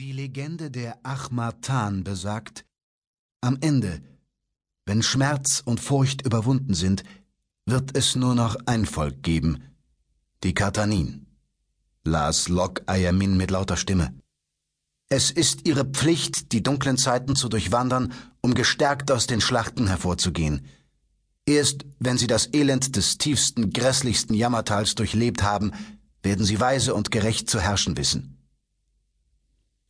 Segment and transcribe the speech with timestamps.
[0.00, 2.64] Die Legende der Achmatan besagt,
[3.42, 4.00] am Ende,
[4.86, 7.04] wenn Schmerz und Furcht überwunden sind,
[7.66, 9.62] wird es nur noch ein Volk geben,
[10.42, 11.26] die Kartanin,
[12.02, 14.14] las Lok Ayamin mit lauter Stimme.
[15.10, 20.64] Es ist ihre Pflicht, die dunklen Zeiten zu durchwandern, um gestärkt aus den Schlachten hervorzugehen.
[21.44, 25.72] Erst wenn sie das Elend des tiefsten, grässlichsten Jammertals durchlebt haben,
[26.22, 28.39] werden sie weise und gerecht zu herrschen wissen.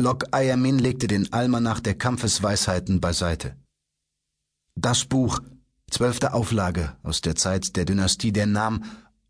[0.00, 3.56] Lok Ayamin legte den Almanach der Kampfesweisheiten beiseite.
[4.76, 5.40] Das Buch,
[5.90, 8.84] zwölfte Auflage aus der Zeit der Dynastie der Nam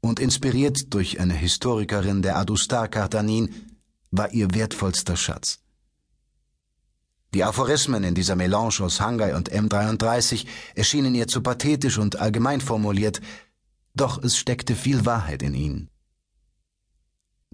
[0.00, 3.54] und inspiriert durch eine Historikerin der Adustar Kartanin,
[4.10, 5.58] war ihr wertvollster Schatz.
[7.34, 12.62] Die Aphorismen in dieser Melange aus Hangai und M33 erschienen ihr zu pathetisch und allgemein
[12.62, 13.20] formuliert,
[13.94, 15.90] doch es steckte viel Wahrheit in ihnen.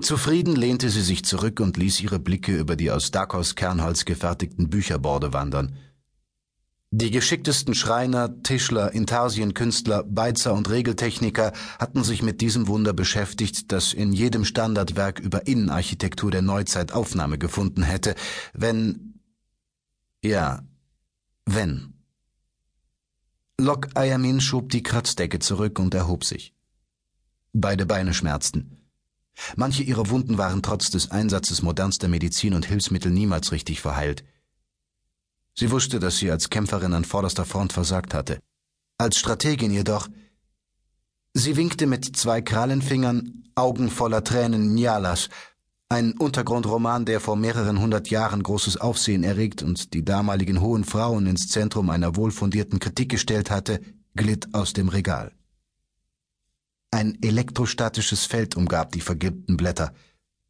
[0.00, 4.70] Zufrieden lehnte sie sich zurück und ließ ihre Blicke über die aus Dakos Kernholz gefertigten
[4.70, 5.76] Bücherborde wandern.
[6.92, 13.92] Die geschicktesten Schreiner, Tischler, Intarsienkünstler, Beizer und Regeltechniker hatten sich mit diesem Wunder beschäftigt, das
[13.92, 18.16] in jedem Standardwerk über Innenarchitektur der Neuzeit Aufnahme gefunden hätte,
[18.54, 19.20] wenn
[20.22, 20.62] ja,
[21.46, 21.94] wenn.
[23.58, 26.54] Lok Ayamin schob die Kratzdecke zurück und erhob sich.
[27.52, 28.79] Beide Beine schmerzten.
[29.56, 34.24] Manche ihrer Wunden waren trotz des Einsatzes modernster Medizin und Hilfsmittel niemals richtig verheilt.
[35.54, 38.40] Sie wusste, dass sie als Kämpferin an vorderster Front versagt hatte.
[38.98, 40.08] Als Strategin jedoch
[41.32, 45.28] Sie winkte mit zwei Krallenfingern, Augen voller Tränen Nyalas,
[45.88, 51.26] ein Untergrundroman, der vor mehreren hundert Jahren großes Aufsehen erregt und die damaligen hohen Frauen
[51.26, 53.80] ins Zentrum einer wohlfundierten Kritik gestellt hatte,
[54.14, 55.32] glitt aus dem Regal.
[56.92, 59.94] Ein elektrostatisches Feld umgab die vergilbten Blätter.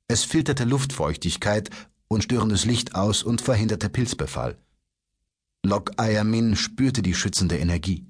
[0.09, 1.69] Es filterte Luftfeuchtigkeit
[2.09, 4.59] und störendes Licht aus und verhinderte Pilzbefall.
[5.63, 8.07] Lok Ayamin spürte die schützende Energie.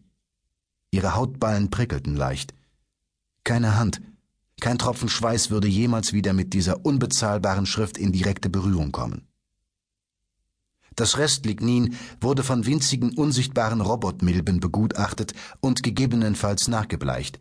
[0.93, 2.55] Ihre Hautballen prickelten leicht.
[3.43, 4.01] Keine Hand,
[4.61, 9.27] kein Tropfen Schweiß würde jemals wieder mit dieser unbezahlbaren Schrift in direkte Berührung kommen.
[10.95, 17.41] Das Restlignin wurde von winzigen unsichtbaren Robotmilben begutachtet und gegebenenfalls nachgebleicht.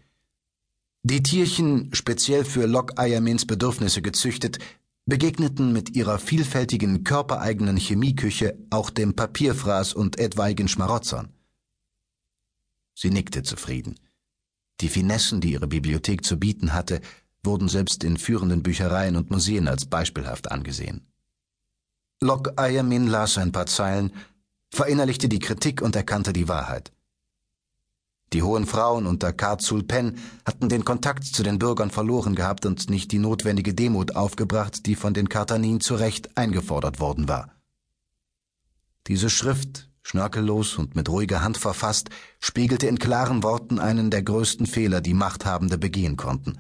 [1.04, 2.68] Die Tierchen, speziell für
[2.98, 4.60] Ayamins Bedürfnisse gezüchtet,
[5.06, 11.34] begegneten mit ihrer vielfältigen körpereigenen Chemieküche auch dem Papierfraß und etwaigen Schmarotzern.
[12.94, 13.96] Sie nickte zufrieden.
[14.82, 17.02] Die Finessen, die ihre Bibliothek zu bieten hatte,
[17.44, 21.08] wurden selbst in führenden Büchereien und Museen als beispielhaft angesehen.
[22.22, 24.12] Lok Ayamin las ein paar Zeilen,
[24.70, 26.92] verinnerlichte die Kritik und erkannte die Wahrheit.
[28.34, 32.90] Die hohen Frauen unter Karzul Pen hatten den Kontakt zu den Bürgern verloren gehabt und
[32.90, 37.51] nicht die notwendige Demut aufgebracht, die von den Kartanin zu Recht eingefordert worden war.
[39.07, 44.68] Diese Schrift, schnörkellos und mit ruhiger Hand verfasst, spiegelte in klaren Worten einen der größten
[44.68, 46.59] Fehler, die Machthabende begehen konnten.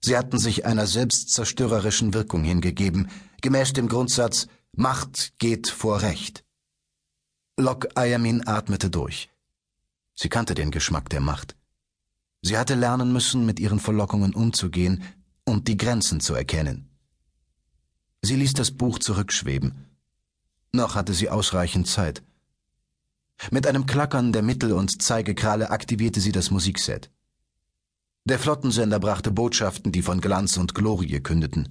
[0.00, 3.10] Sie hatten sich einer selbstzerstörerischen Wirkung hingegeben,
[3.42, 6.44] gemäß dem Grundsatz Macht geht vor Recht.
[7.56, 9.30] Lok Ayamin atmete durch.
[10.14, 11.56] Sie kannte den Geschmack der Macht.
[12.42, 15.02] Sie hatte lernen müssen, mit ihren Verlockungen umzugehen
[15.44, 16.90] und die Grenzen zu erkennen.
[18.22, 19.74] Sie ließ das Buch zurückschweben.
[20.72, 22.22] Noch hatte sie ausreichend Zeit.
[23.50, 27.10] Mit einem Klackern der Mittel- und Zeigekralle aktivierte sie das Musikset.
[28.24, 31.68] Der Flottensender brachte Botschaften, die von Glanz und Glorie kündeten.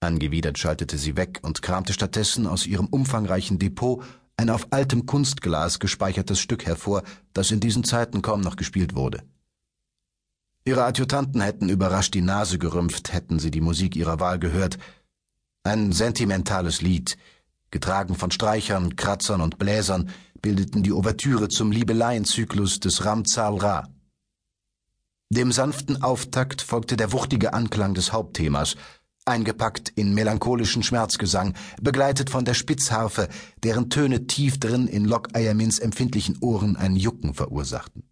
[0.00, 4.02] Angewidert schaltete sie weg und kramte stattdessen aus ihrem umfangreichen Depot
[4.36, 9.22] ein auf altem Kunstglas gespeichertes Stück hervor, das in diesen Zeiten kaum noch gespielt wurde.
[10.64, 14.78] Ihre Adjutanten hätten überrascht die Nase gerümpft, hätten sie die Musik ihrer Wahl gehört.
[15.64, 17.18] Ein sentimentales Lied,
[17.70, 20.10] getragen von Streichern, Kratzern und Bläsern,
[20.40, 23.88] bildeten die Ouvertüre zum Liebeleienzyklus des Ramzal Ra.
[25.30, 28.76] Dem sanften Auftakt folgte der wuchtige Anklang des Hauptthemas,
[29.24, 33.28] eingepackt in melancholischen Schmerzgesang, begleitet von der Spitzharfe,
[33.62, 38.04] deren Töne tief drin in Lok Ayamins empfindlichen Ohren ein Jucken verursachten.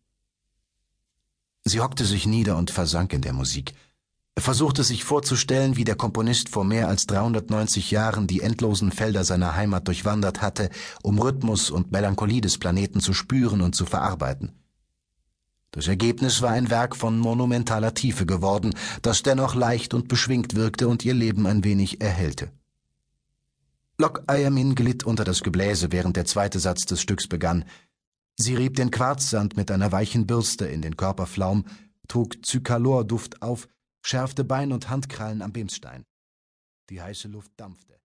[1.65, 3.75] Sie hockte sich nieder und versank in der Musik,
[4.39, 9.55] versuchte sich vorzustellen, wie der Komponist vor mehr als 390 Jahren die endlosen Felder seiner
[9.55, 10.71] Heimat durchwandert hatte,
[11.03, 14.60] um Rhythmus und Melancholie des Planeten zu spüren und zu verarbeiten.
[15.73, 20.89] Das Ergebnis war ein Werk von monumentaler Tiefe geworden, das dennoch leicht und beschwingt wirkte
[20.89, 22.51] und ihr Leben ein wenig erhellte.
[23.97, 27.65] Lok Ayamin glitt unter das Gebläse, während der zweite Satz des Stücks begann.
[28.37, 31.67] Sie rieb den Quarzsand mit einer weichen Bürste in den Körperflaum,
[32.09, 33.69] trug Zykalorduft auf,
[34.03, 36.05] schärfte Bein und Handkrallen am Bimsstein.
[36.89, 38.01] Die heiße Luft dampfte.